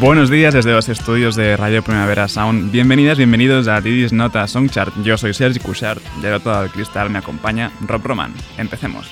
Buenos 0.00 0.30
días 0.30 0.54
desde 0.54 0.70
los 0.70 0.88
estudios 0.88 1.34
de 1.34 1.56
Radio 1.56 1.82
Primavera 1.82 2.28
Sound. 2.28 2.70
Bienvenidas, 2.70 3.18
bienvenidos 3.18 3.66
a 3.66 3.80
Didis 3.80 4.12
Nota 4.12 4.46
Songchart. 4.46 4.94
Yo 5.02 5.18
soy 5.18 5.34
Sergi 5.34 5.58
Cushart. 5.58 6.00
Del 6.22 6.34
otro 6.34 6.52
lado 6.52 6.68
cristal 6.68 7.10
me 7.10 7.18
acompaña 7.18 7.72
Rob 7.80 8.06
Roman. 8.06 8.32
Empecemos. 8.58 9.10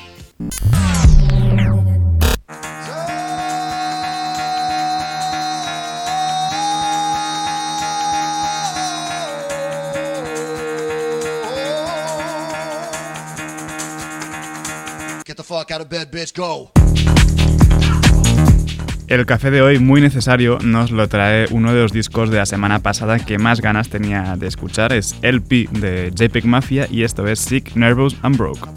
Get 15.27 15.37
the 15.37 15.43
fuck 15.43 15.73
out 15.73 15.81
of 15.81 15.89
bed, 15.89 16.13
bitch, 16.13 16.33
go. 16.33 16.71
El 19.09 19.25
café 19.25 19.53
de 19.53 19.63
hoy, 19.63 19.79
muy 19.79 20.01
necesario, 20.01 20.59
nos 20.65 20.91
lo 20.91 21.09
trae 21.09 21.47
uno 21.53 21.73
de 21.73 21.81
los 21.81 21.93
discos 21.93 22.29
de 22.29 22.39
la 22.39 22.47
semana 22.47 22.81
pasada 22.81 23.21
que 23.21 23.39
más 23.39 23.61
ganas 23.61 23.89
tenía 23.89 24.37
de 24.37 24.49
escuchar. 24.49 24.93
Es 24.93 25.15
LP 25.23 25.69
de 25.71 26.11
JPEG 26.13 26.47
Mafia 26.47 26.89
y 26.91 27.05
esto 27.05 27.27
es 27.29 27.39
Sick, 27.39 27.77
Nervous 27.77 28.17
and 28.23 28.37
Broke. 28.37 28.69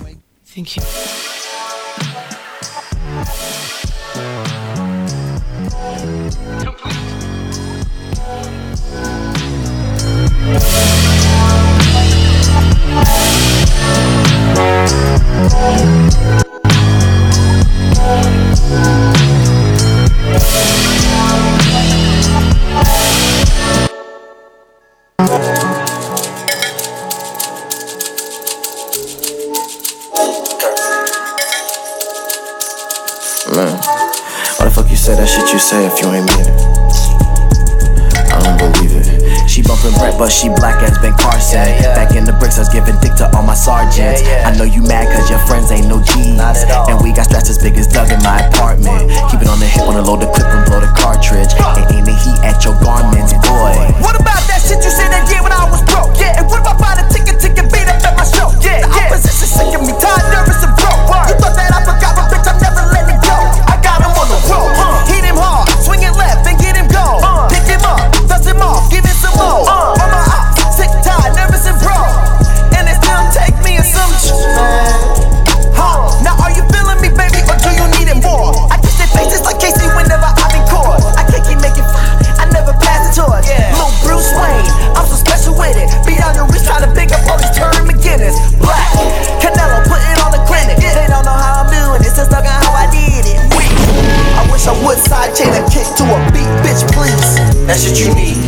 Say 35.10 35.16
that 35.16 35.28
shit 35.28 35.52
you 35.54 35.60
say 35.60 35.86
if 35.88 36.00
you 36.02 36.08
ain't 36.14 36.28
mean 36.28 36.40
it. 36.40 36.50
I 38.32 38.40
don't 38.44 38.58
believe 38.58 39.14
it. 39.14 39.19
She 39.60 39.68
bumpin' 39.68 39.92
Brett, 40.00 40.16
but 40.16 40.32
she 40.32 40.48
black 40.48 40.80
as 40.88 40.96
Ben 41.04 41.12
Carson. 41.20 41.60
Yeah, 41.60 41.92
yeah. 41.92 41.92
Back 41.92 42.16
in 42.16 42.24
the 42.24 42.32
bricks, 42.32 42.56
I 42.56 42.64
was 42.64 42.72
giving 42.72 42.96
dick 43.04 43.12
to 43.20 43.28
all 43.36 43.44
my 43.44 43.60
sergeants. 43.60 44.24
Yeah, 44.24 44.48
I 44.48 44.56
know 44.56 44.64
you 44.64 44.80
mad 44.80 45.12
cause 45.12 45.28
your 45.28 45.44
friends 45.52 45.68
ain't 45.68 45.92
no 45.92 46.00
G's. 46.00 46.40
And 46.88 46.96
we 47.04 47.12
got 47.12 47.28
straps 47.28 47.52
as 47.52 47.60
big 47.60 47.76
as 47.76 47.84
Doug 47.84 48.08
in 48.08 48.24
my 48.24 48.40
apartment. 48.48 49.12
Keep 49.28 49.44
it 49.44 49.52
on 49.52 49.60
the 49.60 49.68
hip, 49.68 49.84
wanna 49.84 50.00
load 50.00 50.24
the 50.24 50.32
clip 50.32 50.48
and 50.48 50.64
blow 50.64 50.80
the 50.80 50.88
cartridge. 50.96 51.52
And 51.76 51.84
aim 51.92 52.08
the 52.08 52.16
heat 52.16 52.40
at 52.40 52.64
your 52.64 52.72
garments, 52.80 53.36
boy. 53.44 53.76
What 54.00 54.16
about 54.16 54.40
that 54.48 54.64
shit 54.64 54.80
you 54.80 54.96
said 54.96 55.12
that 55.12 55.28
year 55.28 55.44
when 55.44 55.52
I 55.52 55.68
was 55.68 55.84
broke? 55.92 56.16
Yeah, 56.16 56.40
and 56.40 56.48
what 56.48 56.64
about 56.64 56.80
buying 56.80 57.04
a 57.04 57.06
ticket 57.12 57.44
to 57.44 57.52
get 57.52 57.68
beat 57.68 57.92
up 57.92 58.00
at 58.00 58.16
my 58.16 58.24
show? 58.24 58.56
Yeah, 58.64 58.88
the 58.88 58.96
opposition 58.96 59.44
sick 59.44 59.76
of 59.76 59.84
me, 59.84 59.92
That's 97.70 97.88
what 97.88 98.00
you 98.00 98.16
need, 98.16 98.39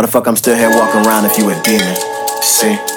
Why 0.00 0.06
the 0.06 0.12
fuck 0.12 0.26
I'm 0.26 0.36
still 0.36 0.56
here 0.56 0.70
walking 0.70 1.04
around 1.04 1.26
if 1.26 1.36
you 1.36 1.50
a 1.50 1.62
demon? 1.62 1.94
See? 2.40 2.89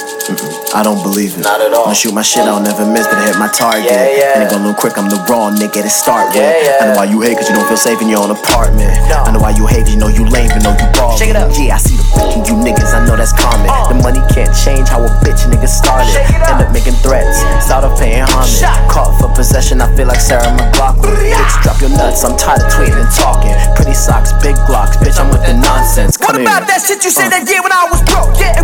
I 0.74 0.82
don't 0.82 1.02
believe 1.06 1.38
it. 1.38 1.46
Not 1.46 1.62
at 1.62 1.70
all. 1.70 1.86
When 1.86 1.94
I 1.94 1.94
shoot 1.94 2.14
my 2.18 2.26
shit, 2.26 2.50
I'll 2.50 2.58
never 2.58 2.82
miss, 2.82 3.06
but 3.06 3.22
I 3.22 3.30
hit 3.30 3.38
my 3.38 3.48
target. 3.48 3.94
Yeah, 3.94 4.10
yeah. 4.10 4.34
And 4.34 4.44
it 4.44 4.50
go 4.50 4.58
a 4.58 4.64
little 4.66 4.74
quick, 4.74 4.98
I'm 4.98 5.06
the 5.06 5.22
wrong 5.30 5.54
nigga 5.54 5.86
to 5.86 5.90
start 5.90 6.34
with. 6.34 6.42
Yeah. 6.42 6.82
I 6.82 6.84
know 6.90 6.98
why 6.98 7.06
you 7.06 7.22
hate, 7.22 7.38
cause 7.38 7.46
you 7.46 7.54
don't 7.54 7.68
feel 7.70 7.78
safe 7.78 8.02
in 8.02 8.10
your 8.10 8.26
own 8.26 8.34
apartment. 8.34 8.90
No. 9.06 9.22
I 9.22 9.30
know 9.30 9.40
why 9.40 9.54
you 9.54 9.70
hate, 9.70 9.86
'cause 9.86 9.94
you 9.94 10.02
know 10.02 10.10
you 10.10 10.26
lame, 10.26 10.50
but 10.50 10.66
know 10.66 10.74
you 10.74 10.90
ballin'. 10.98 11.18
Shake 11.22 11.30
it 11.30 11.38
up. 11.38 11.54
Yeah, 11.54 11.76
I 11.76 11.78
see 11.78 11.94
the 11.94 12.04
in 12.34 12.42
you 12.50 12.58
niggas, 12.58 12.90
I 12.90 13.06
know 13.06 13.14
that's 13.16 13.34
common. 13.38 13.70
Uh. 13.70 13.94
The 13.94 14.02
money 14.02 14.22
can't 14.34 14.50
change 14.66 14.90
how 14.90 15.06
a 15.06 15.10
bitch 15.22 15.46
nigga 15.46 15.70
started. 15.70 16.10
Up. 16.10 16.50
End 16.50 16.62
up 16.66 16.72
making 16.74 16.98
threats, 17.06 17.46
start 17.62 17.86
off 17.86 18.00
paying 18.00 18.26
homage. 18.26 18.58
Shot. 18.58 18.74
Caught 18.90 19.14
for 19.22 19.30
possession, 19.30 19.78
I 19.78 19.86
feel 19.94 20.08
like 20.08 20.20
Sarah 20.20 20.50
McLaughlin. 20.58 21.14
Bitch, 21.14 21.54
drop 21.62 21.78
your 21.82 21.94
nuts, 21.94 22.24
I'm 22.26 22.34
tired 22.36 22.66
of 22.66 22.74
tweeting 22.74 22.98
and 22.98 23.12
talking. 23.14 23.54
Pretty 23.78 23.94
socks, 23.94 24.34
big 24.42 24.56
glocks, 24.66 24.98
bitch, 24.98 25.20
I'm 25.22 25.30
with 25.30 25.46
the 25.46 25.54
nonsense. 25.54 26.18
What 26.18 26.34
about 26.34 26.66
here. 26.66 26.74
that 26.74 26.82
shit 26.82 27.04
you 27.06 27.12
said 27.12 27.30
that 27.30 27.46
year 27.46 27.62
when 27.62 27.72
I 27.72 27.86
was 27.94 28.02
broke? 28.10 28.34
Yeah, 28.42 28.58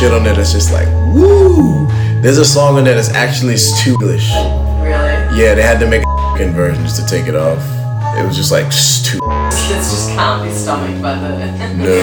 shit 0.00 0.14
on 0.14 0.24
there 0.24 0.34
that's 0.34 0.52
just 0.52 0.72
like 0.72 0.88
woo. 1.12 1.86
There's 2.22 2.38
a 2.38 2.44
song 2.44 2.78
on 2.78 2.84
there 2.84 2.94
that's 2.94 3.10
actually 3.10 3.56
English. 3.86 4.32
Really? 4.32 5.36
Yeah, 5.36 5.54
they 5.54 5.62
had 5.62 5.78
to 5.80 5.86
make 5.86 6.02
a 6.02 6.48
version 6.52 6.82
just 6.84 6.96
to 7.02 7.06
take 7.06 7.26
it 7.26 7.34
off. 7.34 7.62
It 8.16 8.24
was 8.24 8.34
just 8.34 8.50
like 8.50 8.72
stupid. 8.72 9.28
This 9.50 9.68
just 9.68 10.08
can't 10.10 10.42
be 10.42 10.50
stomached 10.54 11.02
by 11.02 11.16
the. 11.16 11.46
No. 11.76 12.00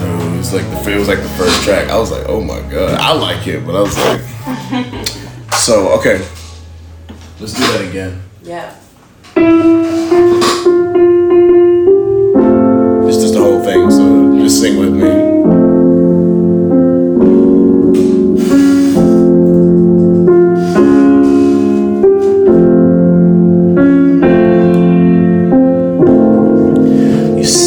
No, 0.00 0.34
it 0.34 0.36
was 0.36 0.52
like 0.52 0.68
the 0.84 0.92
it 0.92 0.98
was 0.98 1.08
like 1.08 1.22
the 1.22 1.30
first 1.30 1.62
track. 1.62 1.88
I 1.88 1.98
was 1.98 2.10
like, 2.10 2.26
oh 2.28 2.42
my 2.42 2.60
god, 2.70 3.00
I 3.00 3.14
like 3.14 3.46
it, 3.46 3.64
but 3.64 3.74
I 3.74 3.80
was 3.80 3.96
like, 3.96 4.20
so 5.54 5.98
okay, 5.98 6.18
let's 7.40 7.54
do 7.54 7.60
that 7.60 7.88
again. 7.88 8.20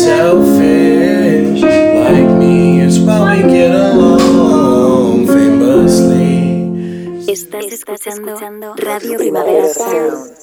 Selfish 0.04 1.62
like 1.62 2.30
me, 2.38 2.82
it's 2.82 3.00
why 3.00 3.38
we 3.38 3.50
get 3.50 3.74
along 3.74 5.26
famously. 5.28 7.24
Estás 7.28 7.72
escuchando 7.72 8.76
Radio 8.76 9.18
Primavera 9.18 9.74
Sound. 9.74 10.36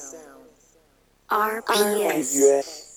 RPS. 1.29 2.90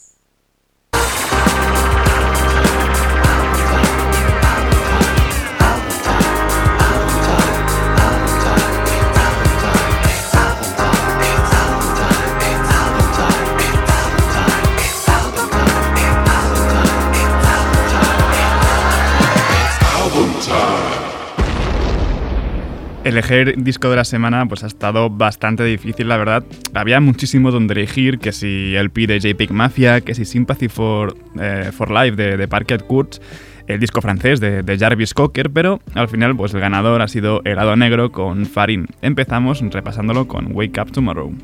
Elegir 23.04 23.62
disco 23.62 23.90
de 23.90 23.96
la 23.96 24.04
semana 24.04 24.46
pues 24.46 24.64
ha 24.64 24.66
estado 24.66 25.10
bastante 25.10 25.62
difícil, 25.64 26.08
la 26.08 26.16
verdad. 26.16 26.42
Había 26.72 27.00
muchísimo 27.00 27.50
donde 27.50 27.74
elegir, 27.74 28.18
que 28.18 28.32
si 28.32 28.74
el 28.76 28.90
P 28.90 29.06
de 29.06 29.20
JPEG 29.20 29.52
Mafia, 29.52 30.00
que 30.00 30.14
si 30.14 30.24
Sympathy 30.24 30.68
for, 30.68 31.14
eh, 31.38 31.70
for 31.70 31.90
Life 31.90 32.16
de, 32.16 32.38
de 32.38 32.48
Parquet 32.48 32.86
Courts, 32.86 33.20
el 33.66 33.78
disco 33.78 34.00
francés 34.00 34.40
de, 34.40 34.62
de 34.62 34.78
Jarvis 34.78 35.12
Cocker, 35.12 35.50
pero 35.50 35.80
al 35.94 36.08
final 36.08 36.34
pues 36.34 36.54
el 36.54 36.60
ganador 36.60 37.02
ha 37.02 37.08
sido 37.08 37.42
Helado 37.44 37.76
Negro 37.76 38.10
con 38.10 38.46
Farin. 38.46 38.86
Empezamos 39.02 39.60
repasándolo 39.60 40.26
con 40.26 40.48
Wake 40.52 40.80
Up 40.80 40.90
Tomorrow. 40.90 41.34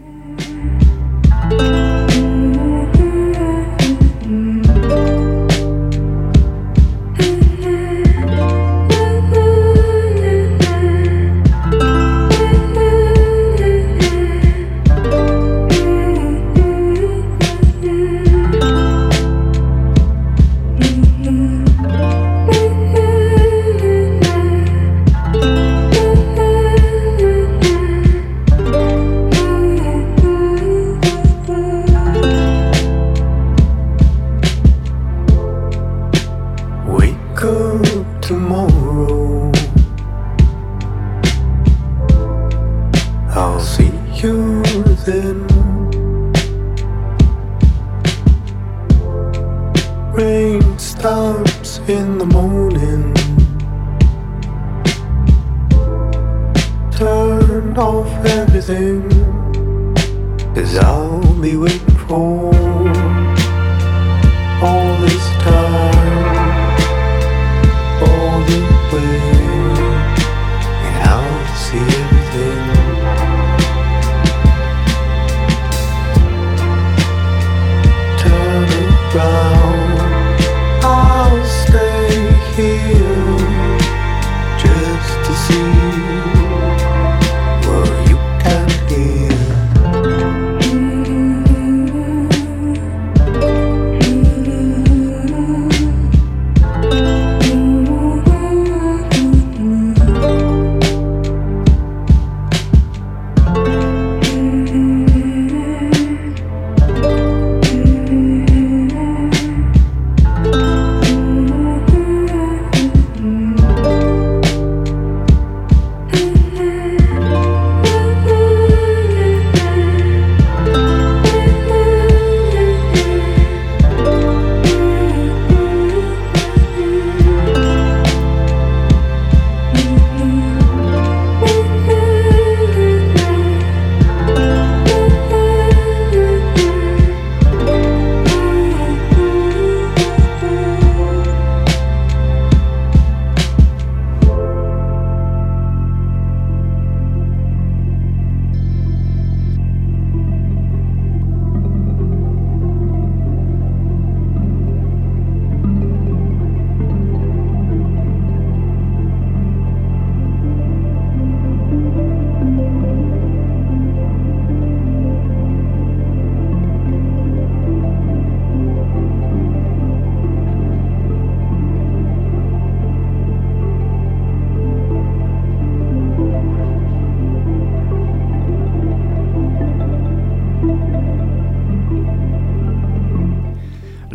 Cause 60.60 60.76
I'll 60.76 61.40
be 61.40 61.56
waiting 61.56 61.96
for 62.06 62.69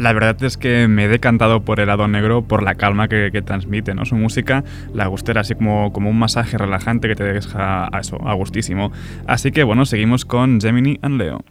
La 0.06 0.14
verdad 0.14 0.38
es 0.44 0.56
que 0.56 0.88
me 0.88 1.06
he 1.06 1.08
decantado 1.08 1.62
por 1.62 1.80
el 1.80 1.88
lado 1.88 2.08
negro 2.08 2.44
por 2.44 2.62
la 2.62 2.76
calma 2.76 3.08
que, 3.08 3.42
transmite, 3.44 3.96
¿no? 3.96 4.06
Su 4.06 4.16
música, 4.16 4.64
la 4.94 5.08
gustera, 5.08 5.42
así 5.42 5.56
como, 5.56 5.92
como 5.94 6.12
un 6.12 6.20
masaje 6.20 6.60
relajante 6.60 7.08
que 7.08 7.16
te 7.16 7.24
deja 7.24 7.90
a 7.92 8.00
eso, 8.02 8.20
a 8.24 8.36
gustísimo. 8.36 8.92
Así 9.26 9.52
que 9.52 9.64
bueno, 9.64 9.84
seguimos 9.88 10.24
con 10.24 10.62
Gemini 10.62 11.00
and 11.02 11.18
Leo. 11.18 11.44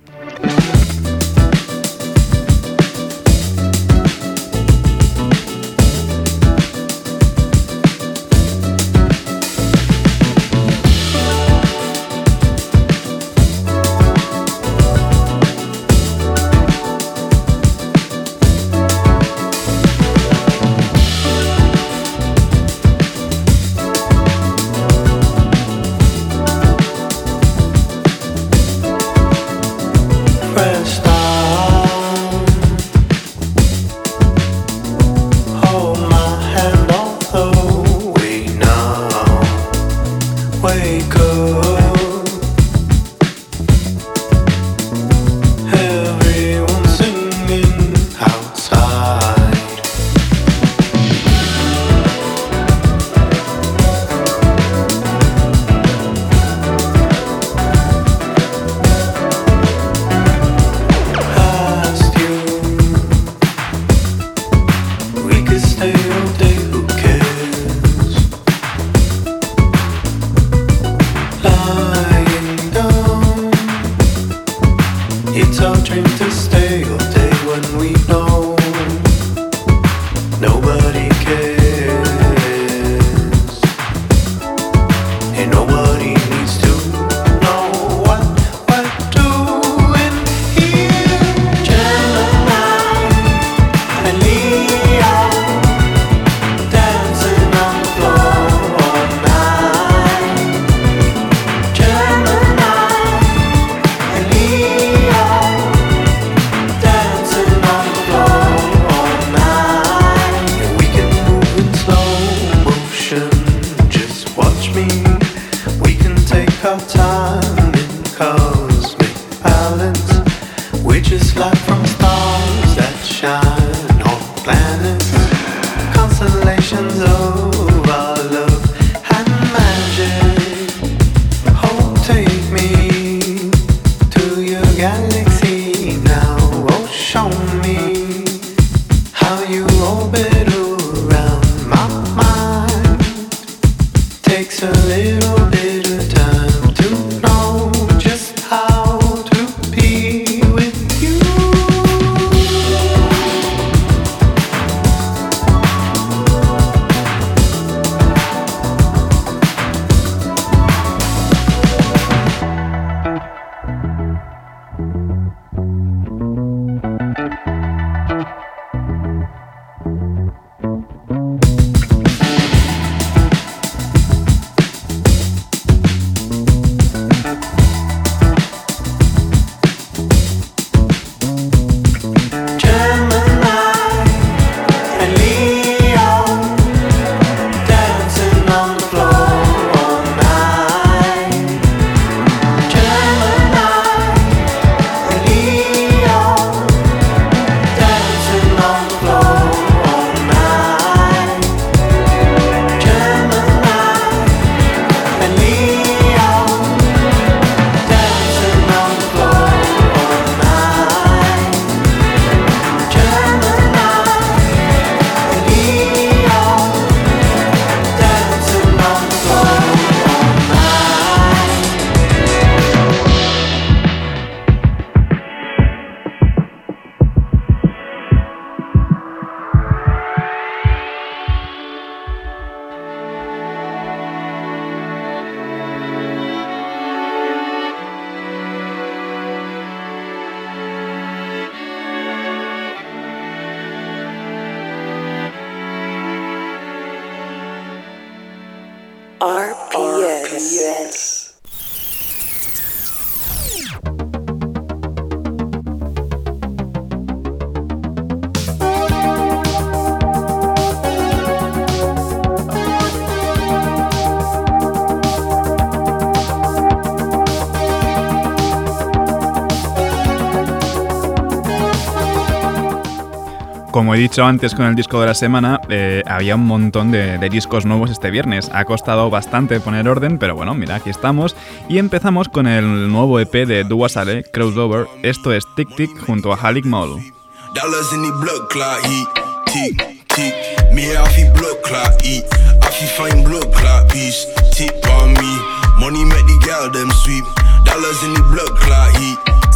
como 273.95 274.01
he 274.01 274.09
dicho 274.09 274.25
antes 274.25 274.57
con 274.57 274.67
el 274.67 274.75
disco 274.75 275.01
de 275.01 275.07
la 275.07 275.15
semana, 275.15 275.61
eh, 275.69 276.03
había 276.07 276.35
un 276.35 276.45
montón 276.47 276.91
de, 276.91 277.17
discos 277.31 277.65
nuevos 277.65 277.91
este 277.91 278.11
viernes. 278.11 278.51
Ha 278.53 278.65
costado 278.65 279.09
bastante 279.09 279.61
poner 279.61 279.89
orden, 279.89 280.19
pero 280.19 280.35
bueno, 280.35 280.53
mira, 280.53 280.75
aquí 280.75 280.91
estamos. 280.91 281.37
Y 281.69 281.79
empezamos 281.79 282.29
con 282.29 282.49
el 282.49 282.91
nuevo 282.91 283.21
EP 283.21 283.47
de 283.47 283.63
Dua 283.63 283.89
Sale, 283.89 284.25
Crossover. 284.25 284.89
Esto 285.05 285.33
es 285.33 285.45
Tic 285.55 285.77
Tic 285.77 285.97
junto 286.07 286.33
a 286.33 286.37
Halik 286.37 286.65
Mall. 286.65 287.01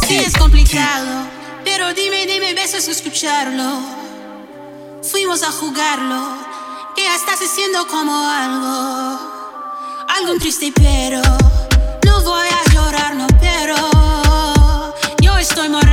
Sí, 0.07 0.15
es 0.15 0.33
complicado, 0.37 1.27
pero 1.65 1.93
dime, 1.93 2.25
dime 2.25 2.53
veces 2.53 2.87
escucharlo 2.87 3.98
fuimos 5.03 5.43
a 5.43 5.51
jugarlo, 5.51 6.27
que 6.95 7.03
ya 7.03 7.15
estás 7.15 7.39
haciendo 7.41 7.87
como 7.87 8.11
algo, 8.27 9.19
algo 10.07 10.35
triste 10.39 10.71
pero, 10.75 11.21
no 12.05 12.21
voy 12.23 12.47
a 12.47 12.73
llorar, 12.73 13.15
no 13.15 13.27
pero, 13.39 13.75
yo 15.21 15.37
estoy 15.37 15.69
morando. 15.69 15.88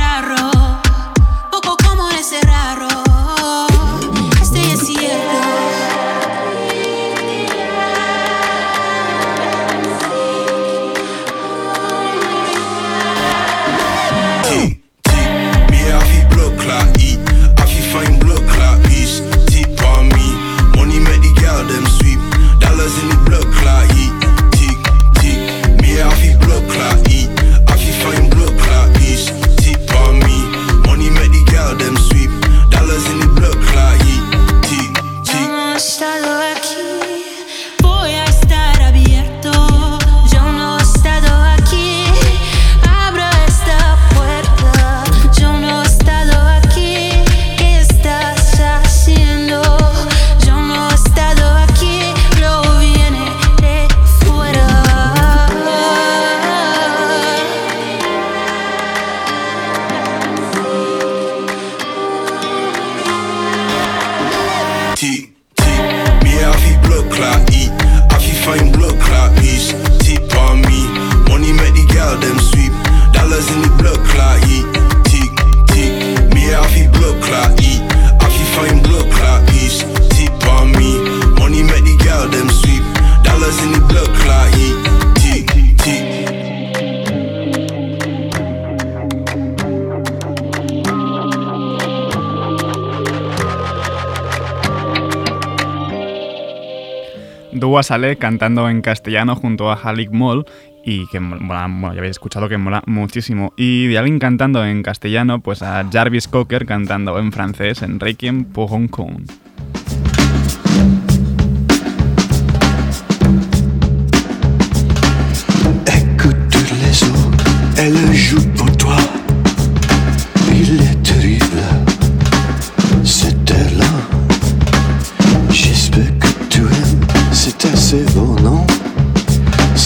sale 97.87 98.17
cantando 98.17 98.69
en 98.69 98.81
castellano 98.81 99.37
junto 99.37 99.71
a 99.71 99.75
Halik 99.75 100.11
Moll 100.11 100.45
y 100.83 101.07
que 101.07 101.21
mola, 101.21 101.67
bueno, 101.69 101.93
ya 101.93 101.99
habéis 101.99 102.11
escuchado 102.11 102.49
que 102.49 102.57
mola 102.57 102.83
muchísimo. 102.85 103.53
Y 103.55 103.87
de 103.87 103.97
alguien 103.97 104.19
cantando 104.19 104.65
en 104.65 104.83
castellano, 104.83 105.39
pues 105.39 105.61
a 105.61 105.85
Jarvis 105.89 106.27
Cocker 106.27 106.65
cantando 106.65 107.17
en 107.17 107.31
francés 107.31 107.81
en 107.83 108.01
Requiem 108.01 108.43
pour 108.43 108.69
Hong 108.69 108.87
Kong. 108.87 109.21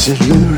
should. 0.02 0.51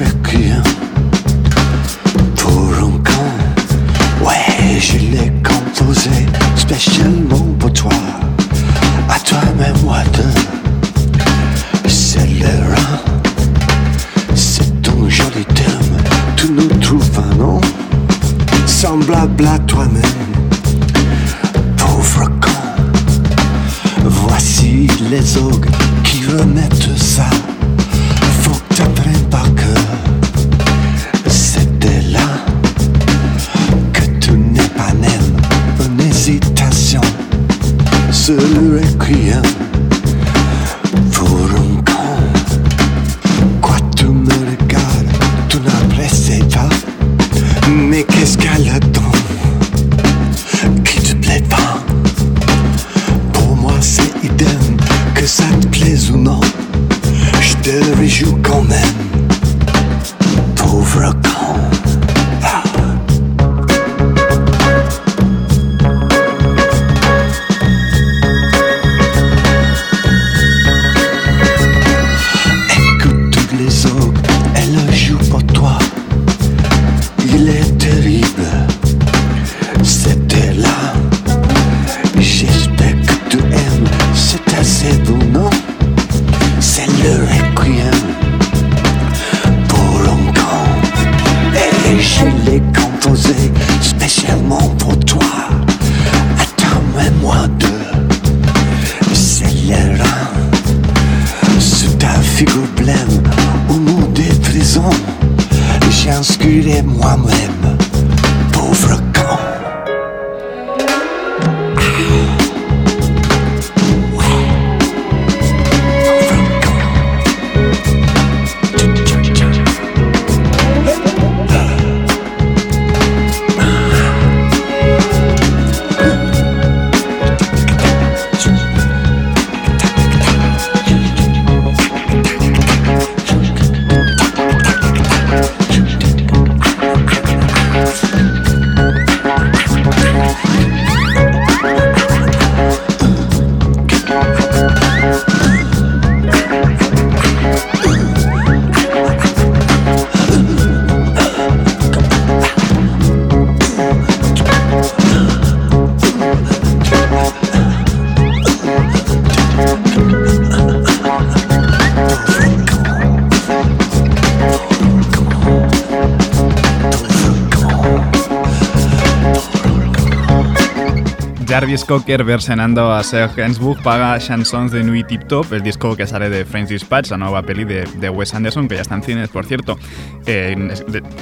Jarvis 171.74 171.86
Cocker 171.86 172.24
versionando 172.24 172.92
a 172.94 173.02
Serge 173.04 173.42
Gainsbourg 173.42 173.82
paga 173.82 174.20
Chansons 174.20 174.72
de 174.72 174.84
Nuit 174.84 175.08
Tip 175.08 175.24
Top, 175.28 175.52
el 175.54 175.64
disco 175.64 175.96
que 175.96 176.06
sale 176.06 176.30
de 176.30 176.46
French 176.46 176.70
Dispatch, 176.70 177.10
la 177.10 177.18
nueva 177.18 177.42
peli 177.42 177.64
de, 177.64 177.88
de 177.96 178.10
Wes 178.12 178.36
Anderson, 178.36 178.68
que 178.68 178.76
ya 178.76 178.82
está 178.82 178.94
en 178.94 179.02
cines, 179.02 179.30
por 179.30 179.44
cierto. 179.48 179.80
Eh, 180.26 180.56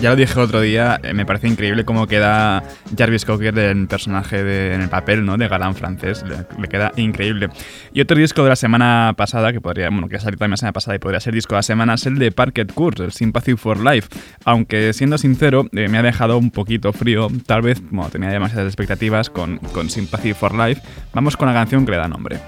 ya 0.02 0.12
lo 0.12 0.16
dije 0.16 0.40
otro 0.40 0.62
día, 0.62 1.00
eh, 1.04 1.14
me 1.14 1.26
parece 1.26 1.48
increíble 1.48 1.86
cómo 1.86 2.08
queda 2.08 2.64
Jarvis 2.98 3.26
Cocker 3.26 3.58
en 3.58 3.88
personaje, 3.88 4.44
de, 4.44 4.76
en 4.76 4.82
el 4.82 4.90
papel 4.90 5.26
¿no? 5.26 5.38
de 5.38 5.48
galán 5.48 5.76
francés, 5.76 6.24
le, 6.24 6.68
queda 6.68 6.92
increíble. 6.96 7.50
Y 7.94 8.02
otro 8.02 8.18
disco 8.18 8.44
de 8.44 8.50
la 8.50 8.56
semana 8.56 9.14
pasada, 9.18 9.52
que 9.52 9.62
podría, 9.62 9.90
bueno, 9.90 10.08
que 10.08 10.18
ha 10.18 10.20
salido 10.20 10.40
también 10.40 10.52
la 10.52 10.58
semana 10.58 10.74
pasada 10.74 10.96
y 10.96 11.00
podría 11.00 11.20
ser 11.20 11.34
disco 11.34 11.56
de 11.56 11.60
la 11.60 11.64
semana, 11.64 11.96
es 11.96 12.06
el 12.06 12.18
de 12.18 12.32
Parket 12.32 12.74
Course, 12.74 13.04
el 13.04 13.12
Sympathy 13.12 13.56
for 13.56 13.80
Life. 13.80 14.10
Aunque 14.46 14.94
siendo 14.94 15.18
sincero, 15.18 15.68
eh, 15.74 15.88
me 15.88 15.98
ha 15.98 16.04
dejado 16.04 16.38
un 16.38 16.52
poquito 16.52 16.94
frío, 16.94 17.28
tal 17.46 17.62
vez 17.62 17.82
como 17.82 18.08
tenía 18.10 18.30
demasiadas 18.30 18.68
expectativas 18.68 19.30
con, 19.30 19.58
con 19.58 19.90
Sympathy 19.90 20.34
for 20.34 20.54
Life. 20.54 20.82
Vamos 21.14 21.36
con 21.36 21.48
la 21.48 21.54
canción 21.54 21.86
que 21.86 21.92
le 21.92 21.98
da 21.98 22.08
nombre. 22.08 22.40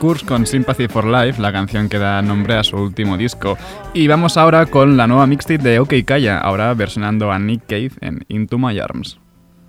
Con 0.00 0.46
Sympathy 0.46 0.88
for 0.88 1.04
Life, 1.04 1.42
la 1.42 1.52
canción 1.52 1.90
que 1.90 1.98
da 1.98 2.22
nombre 2.22 2.54
a 2.54 2.64
su 2.64 2.74
último 2.74 3.18
disco. 3.18 3.58
Y 3.92 4.08
vamos 4.08 4.38
ahora 4.38 4.64
con 4.64 4.96
la 4.96 5.06
nueva 5.06 5.26
mixtape 5.26 5.62
de 5.62 5.78
OK 5.78 5.92
Kaya, 6.06 6.38
ahora 6.38 6.72
versionando 6.72 7.30
a 7.30 7.38
Nick 7.38 7.66
Cave 7.66 7.90
en 8.00 8.24
Into 8.28 8.56
My 8.56 8.78
Arms. 8.78 9.20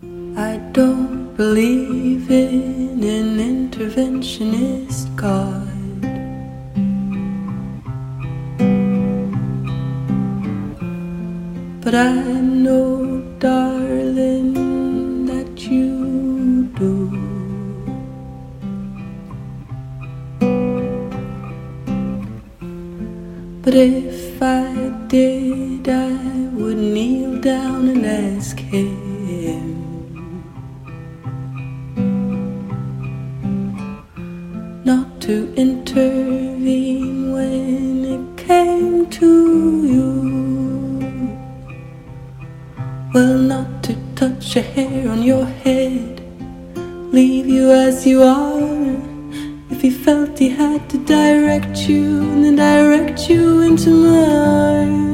I 0.02 0.58
don't 0.72 1.36
believe 1.36 2.32
in 2.32 3.04
an 3.04 3.40
interventionist 3.42 5.14
God. 5.18 5.68
But 11.84 11.94
I 11.94 12.40
know, 12.40 13.22
darling, 13.40 14.61
But 23.64 23.76
if 23.76 24.42
I 24.42 24.90
did, 25.08 25.88
I 25.88 26.18
would 26.56 26.78
kneel 26.78 27.40
down 27.40 27.90
and 27.90 28.04
ask 28.04 28.58
him 28.58 29.12
not 34.84 35.22
to 35.22 35.54
intervene 35.54 37.32
when 37.34 38.04
it 38.04 38.38
came 38.48 39.08
to 39.12 39.30
you. 39.86 40.12
Well, 43.14 43.38
not 43.38 43.84
to 43.84 43.96
touch 44.16 44.56
a 44.56 44.62
hair 44.64 45.08
on 45.08 45.22
your 45.22 45.46
head, 45.46 46.20
leave 47.14 47.46
you 47.46 47.70
as 47.70 48.08
you 48.08 48.24
are. 48.24 49.11
If 49.72 49.82
he 49.82 49.90
felt 49.90 50.38
he 50.38 50.50
had 50.50 50.90
to 50.90 50.98
direct 51.06 51.88
you, 51.88 52.20
then 52.42 52.58
direct 52.58 53.30
you 53.30 53.62
into 53.62 53.90
my 53.90 55.11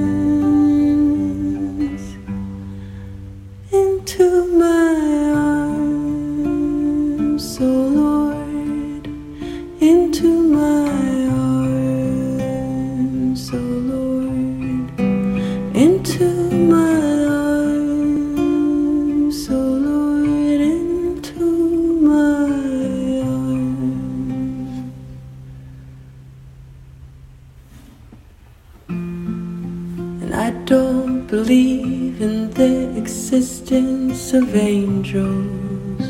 existence 33.07 34.33
of 34.33 34.53
angels. 34.53 36.01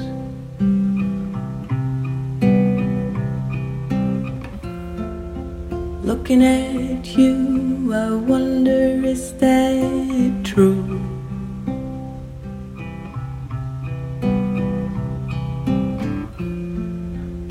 Looking 6.03 6.41
at 6.43 7.05
you, 7.15 7.93
I 7.93 8.15
wonder 8.15 9.05
is 9.13 9.31
that 9.33 10.41
true? 10.43 10.99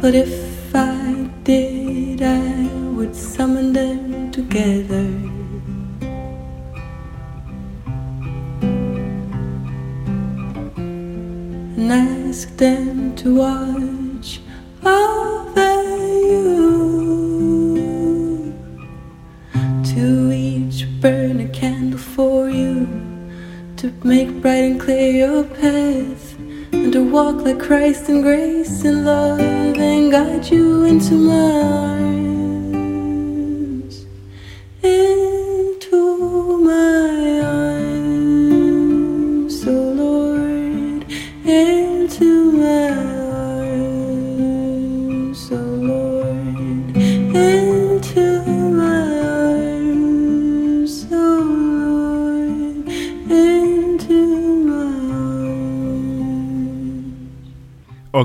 But 0.01 0.17
if 0.17 0.75
I 0.75 1.31
did, 1.45 2.21
I 2.21 2.67
would 2.97 3.15
summon 3.15 3.73
them 3.73 4.33
together. 4.33 5.36
Ask 12.37 12.55
them 12.59 13.17
to 13.17 13.37
watch 13.37 14.41
over 14.85 15.83
you. 16.31 16.53
To 19.95 20.31
each 20.33 20.87
burn 21.01 21.41
a 21.41 21.49
candle 21.49 21.99
for 21.99 22.51
you. 22.51 22.87
To 23.79 23.91
make 24.05 24.43
bright 24.43 24.65
and 24.65 24.79
clear 24.79 25.13
your 25.13 25.45
path. 25.45 26.39
And 26.73 26.93
to 26.93 27.11
walk 27.11 27.37
like 27.37 27.59
Christ 27.59 28.11
in 28.11 28.21
grace 28.21 28.85
and 28.85 29.07
love. 29.07 29.41
And 29.41 30.13
guide 30.13 30.51
you 30.51 30.85
into 30.85 31.15
my 31.15 32.16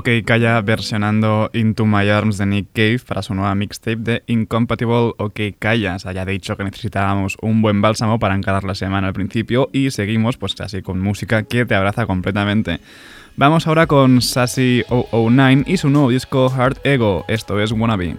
OK 0.02 0.24
Kaya 0.24 0.60
versionando 0.62 1.48
Into 1.52 1.86
My 1.86 2.08
Arms 2.08 2.36
de 2.36 2.46
Nick 2.46 2.72
Cave 2.72 2.98
para 3.06 3.22
su 3.22 3.34
nueva 3.34 3.54
mixtape 3.54 3.98
de 3.98 4.22
Incompatible 4.26 5.12
OK 5.16 5.38
Kaya. 5.60 5.96
Se 6.00 6.08
haya 6.08 6.24
dicho 6.24 6.56
que 6.56 6.64
necesitábamos 6.64 7.36
un 7.40 7.62
buen 7.62 7.80
bálsamo 7.80 8.18
para 8.18 8.34
encarar 8.34 8.64
la 8.64 8.74
semana 8.74 9.06
al 9.06 9.12
principio 9.12 9.70
y 9.72 9.92
seguimos 9.92 10.38
pues 10.38 10.60
así 10.60 10.82
con 10.82 11.00
música 11.00 11.44
que 11.44 11.64
te 11.66 11.76
abraza 11.76 12.06
completamente. 12.06 12.80
Vamos 13.36 13.68
ahora 13.68 13.86
con 13.86 14.22
Sassy 14.22 14.82
009 14.90 15.62
y 15.68 15.76
su 15.76 15.88
nuevo 15.88 16.10
disco 16.10 16.50
Heart 16.50 16.84
Ego. 16.84 17.24
Esto 17.28 17.60
es 17.60 17.70
Wannabe. 17.70 18.16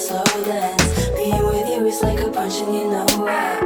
slow 0.00 0.24
dance. 0.44 1.10
Being 1.10 1.44
with 1.44 1.68
you 1.68 1.86
is 1.86 2.00
like 2.02 2.20
a 2.20 2.30
punch 2.30 2.60
and 2.62 2.74
you 2.74 2.90
know 2.90 3.06
it. 3.28 3.59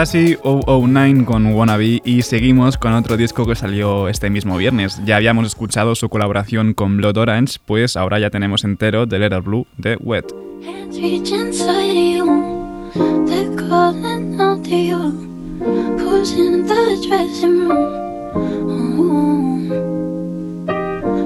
Sassy 0.00 0.38
009 0.42 1.26
con 1.26 1.44
Wannabe 1.52 2.00
y 2.02 2.22
seguimos 2.22 2.78
con 2.78 2.94
otro 2.94 3.18
disco 3.18 3.44
que 3.44 3.54
salió 3.54 4.08
este 4.08 4.30
mismo 4.30 4.56
viernes. 4.56 4.98
Ya 5.04 5.16
habíamos 5.16 5.46
escuchado 5.46 5.94
su 5.94 6.08
colaboración 6.08 6.72
con 6.72 6.96
Blood 6.96 7.18
Orange, 7.18 7.58
pues 7.66 7.98
ahora 7.98 8.18
ya 8.18 8.30
tenemos 8.30 8.64
entero 8.64 9.06
The 9.06 9.18
Letter 9.18 9.42
Blue 9.42 9.66
de 9.76 9.96
Wet. 9.96 10.24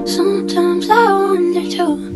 Sometimes 0.05 0.89
I 0.89 1.13
wonder 1.13 1.63
too 1.69 2.11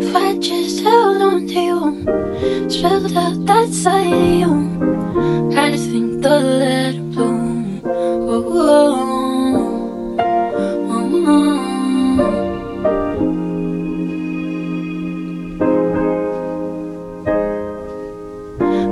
if 0.00 0.16
I 0.16 0.38
just 0.38 0.82
held 0.82 1.20
on 1.20 1.46
to 1.46 1.60
you, 1.60 2.70
spilled 2.70 3.16
out 3.16 3.46
that 3.46 3.68
side 3.68 4.12
of 4.12 4.40
you. 4.40 4.89
I 5.16 5.76
think 5.76 6.22
the 6.22 6.38
letter 6.38 7.02
bloom. 7.12 7.82
Oh, 7.84 8.70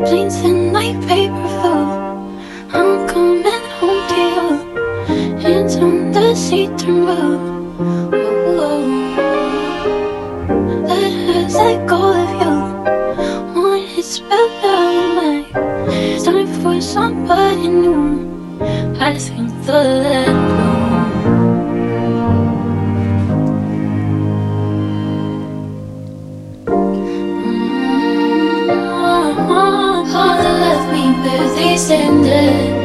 Planes 0.06 0.36
and 0.36 0.72
night 0.72 1.00
paper 1.06 1.48
full. 1.60 1.88
I'm 2.72 3.06
coming 3.08 3.64
home 3.78 4.02
to 4.10 4.20
you. 4.34 4.48
Hands 5.38 5.76
on 5.76 6.12
the 6.12 6.34
seat. 6.34 6.70
Oh, 6.88 7.36
that 10.88 11.12
has 11.28 11.54
let 11.54 11.86
go 11.86 12.07
for 16.62 16.80
somebody 16.80 17.68
new. 17.68 18.26
I 19.00 19.14
think 19.18 19.50
the 19.66 19.72
let 20.04 20.26
go. 20.58 20.70
Mm 26.66 26.96
-hmm. 27.38 27.78
All 30.20 30.34
that 30.42 30.56
left 30.64 30.86
me, 30.92 31.04
but 31.22 31.46
these 31.56 31.94
ended. 31.94 32.77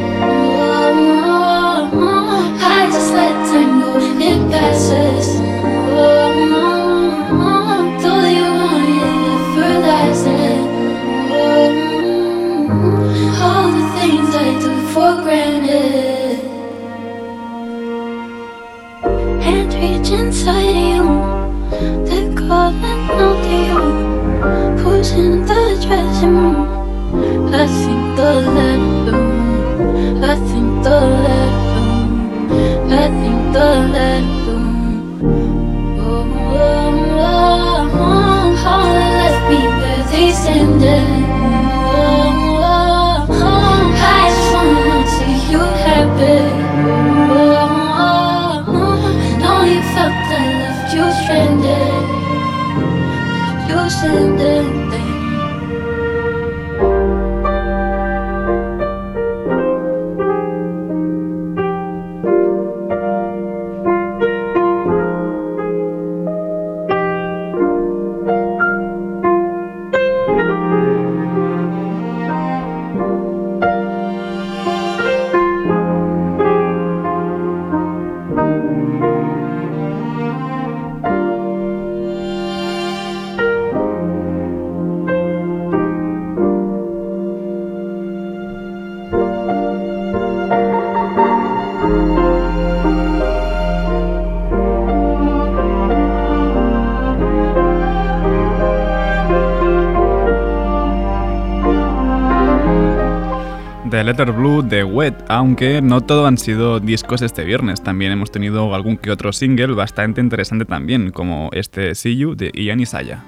Wet, 104.82 105.14
aunque 105.28 105.80
no 105.80 106.00
todo 106.00 106.26
han 106.26 106.38
sido 106.38 106.80
discos 106.80 107.22
este 107.22 107.44
viernes, 107.44 107.82
también 107.82 108.10
hemos 108.10 108.32
tenido 108.32 108.74
algún 108.74 108.96
que 108.96 109.12
otro 109.12 109.32
single 109.32 109.74
bastante 109.74 110.20
interesante 110.20 110.64
también, 110.64 111.12
como 111.12 111.50
este 111.52 111.94
See 111.94 112.16
You 112.16 112.34
de 112.34 112.50
Ian 112.54 112.80
Isaya. 112.80 113.22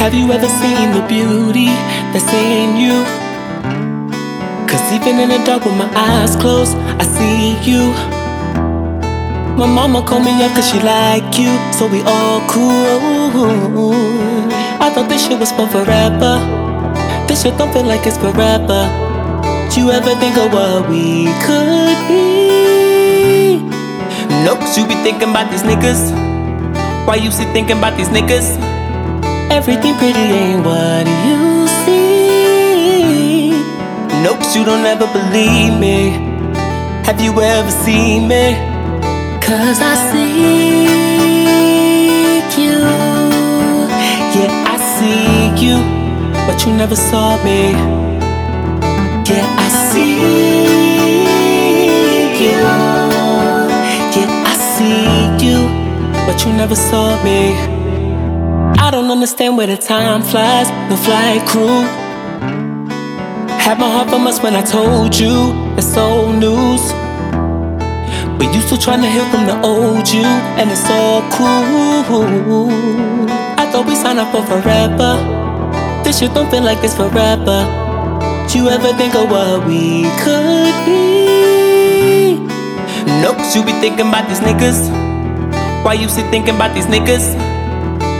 Have 0.00 0.14
you 0.14 0.30
ever 0.32 0.48
seen 0.48 0.92
the 0.92 1.04
beauty 1.08 1.66
that's 2.12 2.32
in 2.32 2.76
you? 2.76 3.04
Cause 4.68 4.92
even 4.92 5.18
in 5.18 5.28
the 5.28 5.44
dark 5.44 5.64
with 5.64 5.76
my 5.76 5.90
eyes 5.94 6.36
closed, 6.36 6.76
I 7.00 7.04
see 7.04 7.56
you. 7.68 7.92
My 9.56 9.66
mama 9.66 10.02
called 10.02 10.24
me 10.24 10.44
up 10.44 10.54
cause 10.54 10.70
she 10.70 10.78
like 10.80 11.38
you, 11.38 11.50
so 11.72 11.88
we 11.88 12.02
all 12.02 12.40
cool. 12.48 13.15
I 13.44 14.90
thought 14.94 15.08
this 15.08 15.26
shit 15.26 15.38
was 15.38 15.52
for 15.52 15.66
forever. 15.68 16.40
This 17.28 17.42
shit 17.42 17.56
don't 17.58 17.72
feel 17.72 17.84
like 17.84 18.06
it's 18.06 18.16
forever. 18.16 18.88
Do 19.70 19.80
you 19.80 19.90
ever 19.90 20.14
think 20.16 20.36
of 20.38 20.52
what 20.52 20.88
we 20.88 21.26
could 21.44 21.98
be? 22.08 23.60
Nope, 24.44 24.60
you 24.76 24.86
be 24.88 24.94
thinking 25.04 25.30
about 25.30 25.50
these 25.50 25.62
niggas. 25.62 26.12
Why 27.06 27.16
you 27.16 27.30
sit 27.30 27.52
thinking 27.52 27.78
about 27.78 27.96
these 27.96 28.08
niggas? 28.08 28.56
Everything 29.50 29.94
pretty 29.96 30.18
ain't 30.18 30.64
what 30.64 31.06
you 31.26 31.68
see. 31.84 33.50
Nope, 34.22 34.40
you 34.54 34.64
don't 34.64 34.86
ever 34.86 35.06
believe 35.12 35.78
me. 35.78 36.10
Have 37.04 37.20
you 37.20 37.38
ever 37.40 37.70
seen 37.70 38.28
me? 38.28 38.54
Cause 39.42 39.78
I 39.80 39.94
see 40.10 41.05
see 45.56 45.66
you, 45.66 45.78
but 46.46 46.64
you 46.66 46.72
never 46.72 46.96
saw 46.96 47.42
me. 47.44 47.72
Yeah, 49.28 49.46
I 49.58 49.68
see 49.90 50.20
you. 50.20 50.66
Yeah, 54.14 54.28
I 54.44 54.54
see 54.74 55.46
you, 55.46 55.58
but 56.26 56.44
you 56.44 56.52
never 56.52 56.74
saw 56.74 57.22
me. 57.22 57.54
I 58.78 58.90
don't 58.90 59.10
understand 59.10 59.56
where 59.56 59.66
the 59.66 59.76
time 59.76 60.22
flies, 60.22 60.68
the 60.90 60.96
flight 60.96 61.46
crew. 61.46 61.84
Had 63.58 63.78
my 63.78 63.90
heart 63.90 64.08
from 64.10 64.26
us 64.26 64.40
when 64.42 64.54
I 64.54 64.62
told 64.62 65.18
you 65.18 65.52
it's 65.76 65.96
old 65.96 66.36
news. 66.36 66.92
But 68.38 68.54
you 68.54 68.60
still 68.60 68.78
trying 68.78 69.02
to 69.02 69.08
heal 69.08 69.24
from 69.30 69.46
the 69.46 69.60
old 69.62 70.08
you, 70.08 70.24
and 70.58 70.70
it's 70.70 70.88
all 70.90 71.22
cool. 71.32 72.70
I 73.58 73.68
thought 73.72 73.86
we 73.86 73.94
signed 73.94 74.18
up 74.18 74.30
for 74.32 74.44
forever. 74.46 75.35
This 76.06 76.20
shit 76.20 76.32
don't 76.34 76.48
feel 76.52 76.62
like 76.62 76.78
it's 76.84 76.94
forever. 76.94 77.66
You 78.54 78.68
ever 78.68 78.92
think 78.94 79.16
of 79.16 79.28
what 79.28 79.66
we 79.66 80.04
could 80.22 80.72
be? 80.86 82.38
Nope, 83.20 83.42
you 83.52 83.64
be 83.66 83.72
thinking 83.82 84.06
about 84.06 84.28
these 84.28 84.38
niggas. 84.38 84.86
Why 85.84 85.94
you 85.94 86.08
still 86.08 86.30
thinking 86.30 86.54
about 86.54 86.74
these 86.76 86.86
niggas? 86.86 87.34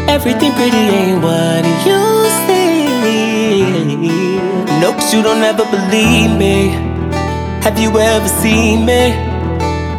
Everything 0.09 0.51
pretty 0.59 0.77
ain't 0.77 1.23
what 1.23 1.65
you 1.87 2.27
see. 2.51 4.11
Nope, 4.83 4.99
you 5.13 5.23
don't 5.23 5.45
ever 5.45 5.65
believe 5.71 6.37
me. 6.37 6.75
Have 7.63 7.79
you 7.79 7.97
ever 7.97 8.27
seen 8.27 8.85
me? 8.85 9.15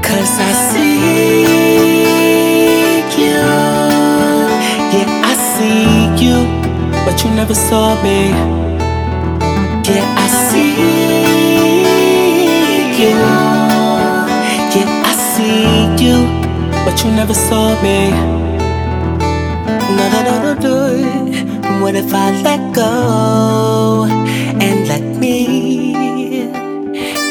Cause 0.04 0.40
I 0.44 0.52
see 0.76 1.42
you. 3.16 3.38
Yeah, 4.92 5.24
I 5.24 5.34
see 5.56 6.26
you, 6.26 6.36
but 7.18 7.26
you 7.26 7.32
never 7.32 7.56
saw 7.56 8.00
me. 8.04 8.30
Yeah, 9.90 10.06
I 10.24 10.28
see 10.50 10.74
you. 13.00 13.16
Yeah, 14.76 15.10
I 15.10 15.14
see 15.34 16.04
you, 16.04 16.18
but 16.86 17.04
you 17.04 17.10
never 17.12 17.34
saw 17.34 17.82
me. 17.82 18.12
No, 19.98 20.04
no, 20.14 20.20
no, 20.28 20.36
no, 20.46 20.54
no. 20.66 21.82
What 21.82 21.96
if 21.96 22.14
I 22.14 22.40
let 22.44 22.62
go 22.76 24.06
and 24.62 24.88
let 24.88 25.02
me 25.18 26.36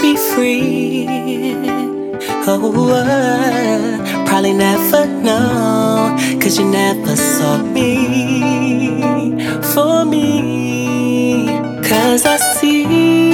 be 0.02 0.16
free? 0.16 1.06
Oh, 2.48 2.90
uh, 2.90 4.26
probably 4.26 4.52
never 4.52 5.06
know, 5.06 6.16
cause 6.40 6.58
you 6.58 6.64
never 6.64 7.14
saw 7.14 7.62
me 7.62 8.25
Cause 12.16 12.24
I 12.24 12.38
see 12.38 12.82
you, 12.84 13.30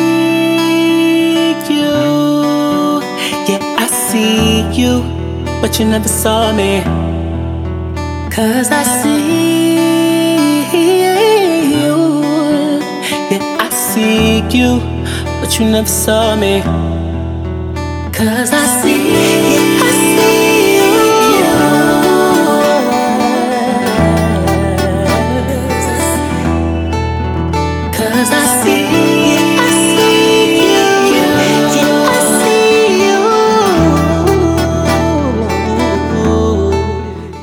yeah, 3.48 3.60
I 3.78 3.86
see 3.86 4.66
you, 4.72 5.02
but 5.60 5.78
you 5.78 5.84
never 5.86 6.08
saw 6.08 6.52
me. 6.52 6.82
Cause 8.28 8.72
I 8.72 8.82
see 8.82 9.76
you, 10.74 11.94
yeah, 13.30 13.60
I 13.60 13.68
see 13.70 14.42
you, 14.50 14.80
but 15.40 15.60
you 15.60 15.64
never 15.70 15.86
saw 15.86 16.34
me. 16.34 16.62
Cause 18.12 18.50
I 18.52 18.66
see, 18.82 19.31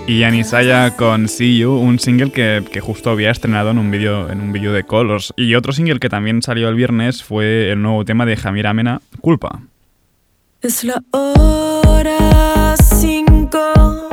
Y 0.09 0.23
Anisaya 0.23 0.95
con 0.95 1.27
See 1.27 1.59
You, 1.59 1.71
un 1.71 1.99
single 1.99 2.31
que, 2.31 2.65
que 2.71 2.81
justo 2.81 3.11
había 3.11 3.29
estrenado 3.29 3.69
en 3.69 3.77
un 3.77 3.91
vídeo 3.91 4.73
de 4.73 4.83
Colors. 4.83 5.31
Y 5.37 5.53
otro 5.53 5.71
single 5.71 5.99
que 5.99 6.09
también 6.09 6.41
salió 6.41 6.67
el 6.67 6.73
viernes 6.73 7.21
fue 7.23 7.69
el 7.69 7.79
nuevo 7.83 8.03
tema 8.05 8.25
de 8.25 8.35
Jamira 8.35 8.73
Mena, 8.73 9.01
Culpa. 9.21 9.61
Es 10.61 10.83
la 10.83 10.99
hora 11.11 12.75
cinco, 12.75 14.09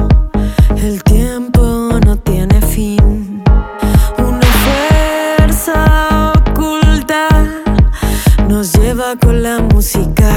el 0.76 1.02
tiempo 1.02 1.98
no 2.04 2.18
tiene 2.18 2.60
fin. 2.60 3.42
Una 4.18 4.46
fuerza 4.66 6.34
oculta 6.50 7.28
nos 8.50 8.74
lleva 8.74 9.16
con 9.16 9.42
la 9.42 9.60
música. 9.60 10.30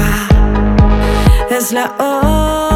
Es 1.50 1.70
la 1.70 1.92
hora 1.98 2.69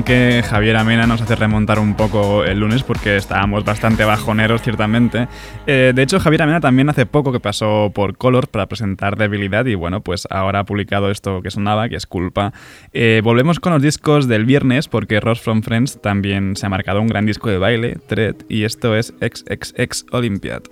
que 0.00 0.42
Javier 0.42 0.78
Amena 0.78 1.06
nos 1.06 1.20
hace 1.20 1.36
remontar 1.36 1.78
un 1.78 1.94
poco 1.94 2.44
el 2.44 2.58
lunes 2.58 2.82
porque 2.82 3.16
estábamos 3.16 3.62
bastante 3.62 4.04
bajoneros, 4.04 4.62
ciertamente. 4.62 5.28
Eh, 5.66 5.92
de 5.94 6.02
hecho, 6.02 6.18
Javier 6.18 6.42
Amena 6.42 6.60
también 6.60 6.88
hace 6.88 7.04
poco 7.04 7.30
que 7.30 7.40
pasó 7.40 7.92
por 7.94 8.16
Colors 8.16 8.48
para 8.48 8.66
presentar 8.66 9.16
Debilidad 9.16 9.66
y 9.66 9.74
bueno, 9.74 10.00
pues 10.00 10.26
ahora 10.30 10.60
ha 10.60 10.64
publicado 10.64 11.10
esto 11.10 11.42
que 11.42 11.50
sonaba, 11.50 11.90
que 11.90 11.96
es 11.96 12.06
culpa. 12.06 12.54
Eh, 12.94 13.20
volvemos 13.22 13.60
con 13.60 13.74
los 13.74 13.82
discos 13.82 14.28
del 14.28 14.46
viernes 14.46 14.88
porque 14.88 15.20
Ross 15.20 15.42
from 15.42 15.62
Friends 15.62 16.00
también 16.00 16.56
se 16.56 16.64
ha 16.64 16.70
marcado 16.70 17.02
un 17.02 17.08
gran 17.08 17.26
disco 17.26 17.50
de 17.50 17.58
baile, 17.58 17.98
Thread, 18.06 18.36
y 18.48 18.64
esto 18.64 18.96
es 18.96 19.12
XXX 19.20 20.06
Olympiad. 20.10 20.62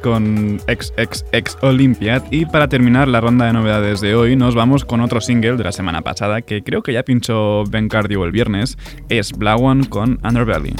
Con 0.00 0.60
XXX 0.60 1.56
Olympiad 1.62 2.22
y 2.30 2.46
para 2.46 2.68
terminar 2.68 3.08
la 3.08 3.20
ronda 3.20 3.46
de 3.46 3.52
novedades 3.52 4.00
de 4.00 4.14
hoy 4.14 4.36
nos 4.36 4.54
vamos 4.54 4.84
con 4.84 5.00
otro 5.00 5.20
single 5.20 5.56
de 5.56 5.64
la 5.64 5.72
semana 5.72 6.02
pasada 6.02 6.42
que 6.42 6.62
creo 6.62 6.82
que 6.82 6.92
ya 6.92 7.02
pinchó 7.02 7.64
Ben 7.64 7.88
Cardio 7.88 8.24
el 8.24 8.32
viernes, 8.32 8.78
es 9.08 9.32
Black 9.32 9.60
One 9.60 9.88
con 9.88 10.18
Underbelly. 10.22 10.74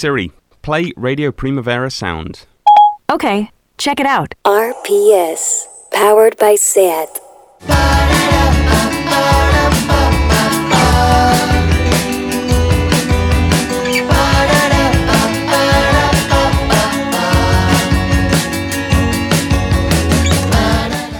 Siri, 0.00 0.32
play 0.62 0.94
Radio 0.96 1.30
Primavera 1.30 1.90
Sound. 1.90 2.46
Okay, 3.12 3.50
check 3.76 4.00
it 4.00 4.06
out. 4.06 4.34
RPS, 4.46 5.68
powered 5.92 6.38
by 6.38 6.56
SAT. 6.56 7.20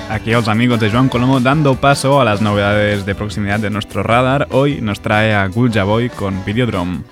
Aquí 0.09 0.31
los 0.31 0.49
amigos 0.49 0.81
de 0.81 0.89
Joan 0.91 1.11
Colomo 1.11 1.41
dando 1.41 1.75
paso 1.75 2.19
a 2.19 2.25
las 2.25 2.41
novedades 2.41 3.05
de 3.05 3.15
proximidad 3.15 3.61
de 3.61 3.69
nuestro 3.69 4.03
radar. 4.03 4.49
Hoy 4.53 4.81
nos 4.81 5.01
trae 5.01 5.35
a 5.35 5.47
Gulja 5.49 5.85
Boy 5.85 6.09
con 6.09 6.43
Videodrome. 6.47 7.03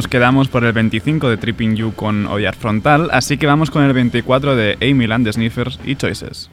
nos 0.00 0.08
quedamos 0.08 0.48
por 0.48 0.64
el 0.64 0.72
25 0.72 1.28
de 1.28 1.36
Tripping 1.36 1.76
You 1.76 1.92
con 1.92 2.26
Odiar 2.26 2.56
Frontal, 2.56 3.10
así 3.12 3.36
que 3.36 3.46
vamos 3.46 3.70
con 3.70 3.82
el 3.82 3.92
24 3.92 4.56
de 4.56 4.78
Amy 4.80 5.06
Land 5.06 5.30
Sniffers 5.30 5.78
y 5.84 5.94
Choices. 5.94 6.48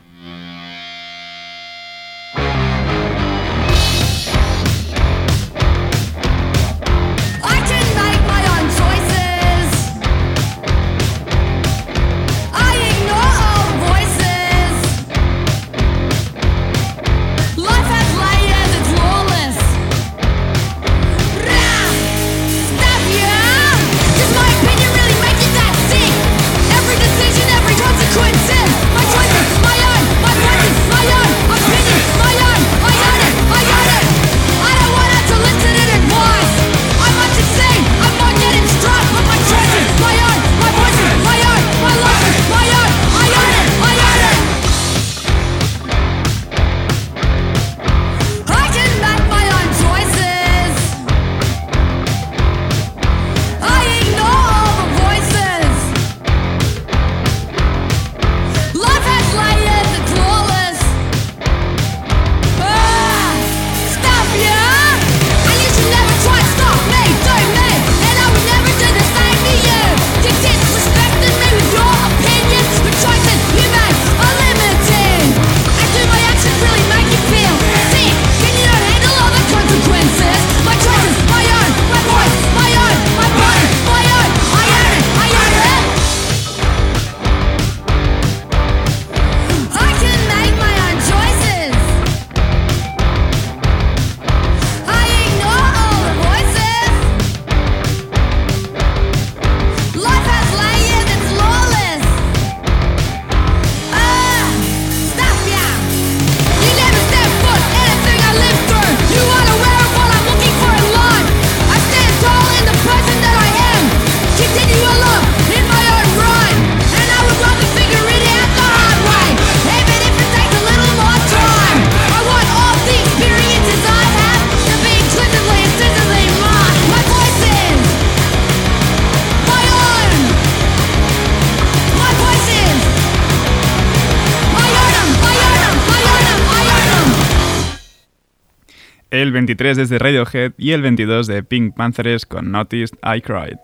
23 139.37 139.77
desde 139.77 139.99
Radiohead 139.99 140.53
y 140.57 140.71
el 140.71 140.81
22 140.81 141.27
de 141.27 141.43
Pink 141.43 141.75
Panthers 141.75 142.25
con 142.25 142.51
Noticed 142.51 142.97
I 143.03 143.21
Cried. 143.21 143.59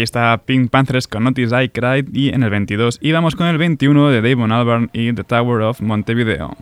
Ahí 0.00 0.04
está 0.04 0.40
Pink 0.46 0.70
Panthers 0.70 1.06
con 1.06 1.24
Notice 1.24 1.62
I 1.62 1.68
Cried 1.68 2.06
y 2.14 2.30
en 2.30 2.42
el 2.42 2.48
22. 2.48 3.00
Y 3.02 3.12
vamos 3.12 3.36
con 3.36 3.48
el 3.48 3.58
21 3.58 4.08
de 4.08 4.22
Damon 4.22 4.50
Albarn 4.50 4.88
y 4.94 5.12
The 5.12 5.24
Tower 5.24 5.60
of 5.60 5.82
Montevideo. 5.82 6.56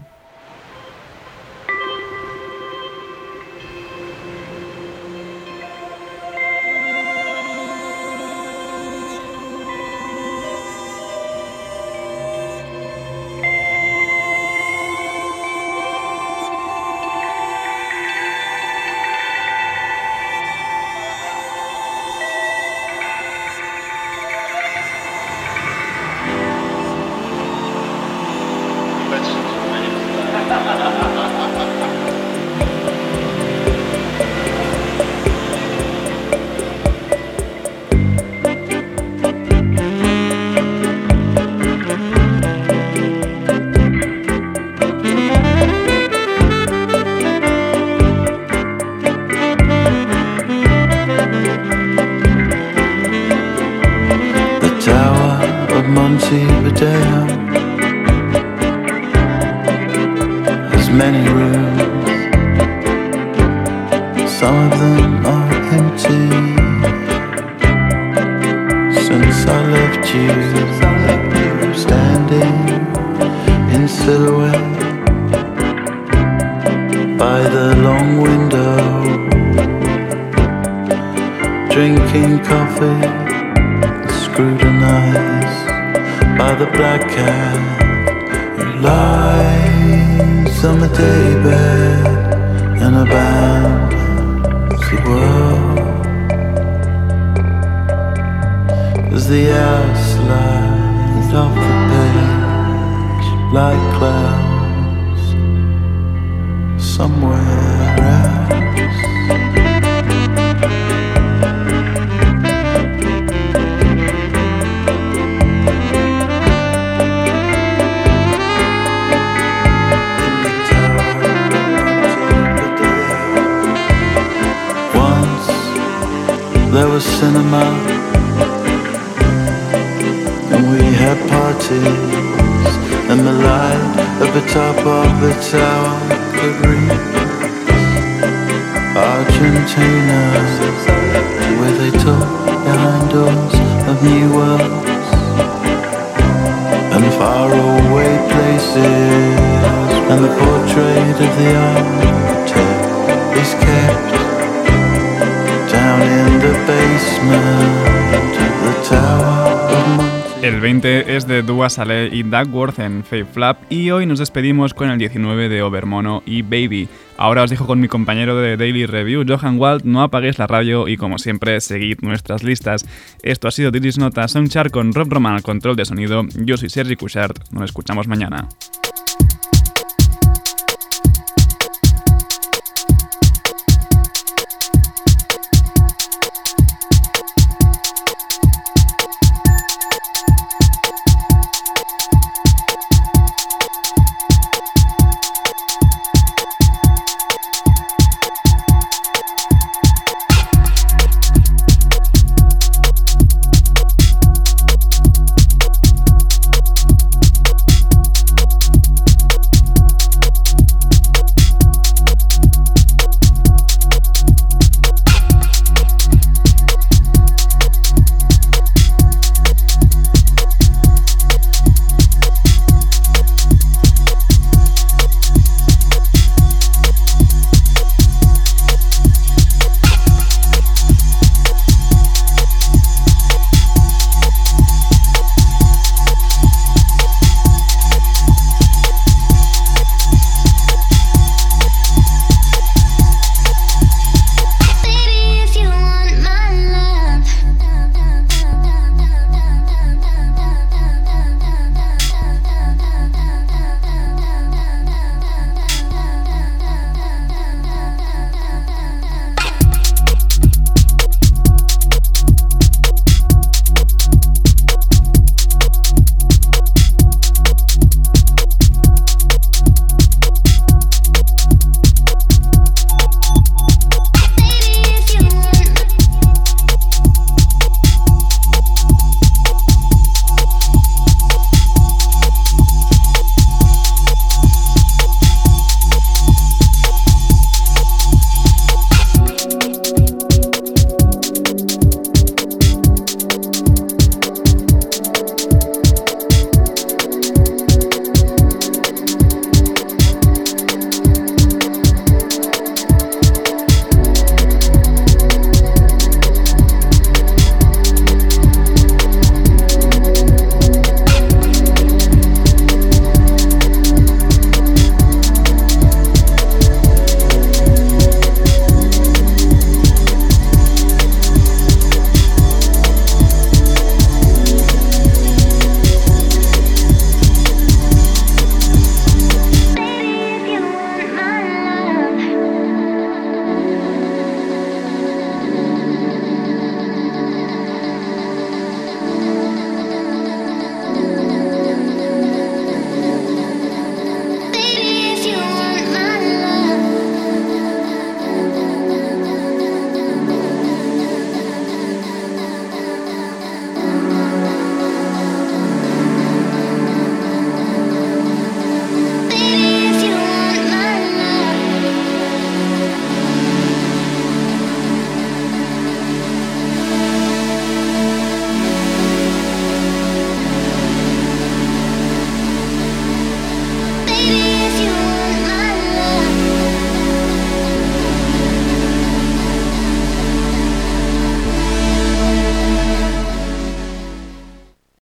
El 160.42 160.60
20 160.60 161.16
es 161.16 161.26
de 161.26 161.42
Dua 161.42 161.68
Saleh 161.68 162.10
y 162.12 162.22
Duckworth 162.22 162.78
en 162.78 163.04
Fave 163.04 163.24
Flap 163.24 163.58
y 163.70 163.90
hoy 163.90 164.06
nos 164.06 164.18
despedimos 164.18 164.72
con 164.72 164.88
el 164.88 164.98
19 164.98 165.48
de 165.48 165.62
Overmono 165.62 166.22
y 166.24 166.42
Baby. 166.42 166.88
Ahora 167.16 167.42
os 167.42 167.50
dejo 167.50 167.66
con 167.66 167.80
mi 167.80 167.88
compañero 167.88 168.36
de 168.36 168.56
Daily 168.56 168.86
Review, 168.86 169.24
Johan 169.28 169.58
Wald, 169.58 169.84
no 169.84 170.02
apaguéis 170.02 170.38
la 170.38 170.46
radio 170.46 170.88
y 170.88 170.96
como 170.96 171.18
siempre 171.18 171.60
seguid 171.60 171.98
nuestras 172.02 172.42
listas. 172.42 172.86
Esto 173.22 173.48
ha 173.48 173.50
sido 173.50 173.72
Titis 173.72 173.98
Nota 173.98 174.26
Songchart 174.26 174.70
con 174.70 174.94
Rob 174.94 175.12
Roman 175.12 175.34
al 175.34 175.42
control 175.42 175.76
de 175.76 175.84
sonido. 175.84 176.24
Yo 176.34 176.56
soy 176.56 176.70
Sergi 176.70 176.96
Cushart, 176.96 177.50
nos 177.50 177.64
escuchamos 177.64 178.08
mañana. 178.08 178.48